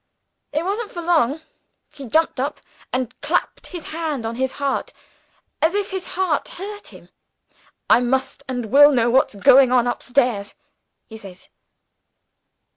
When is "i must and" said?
7.87-8.71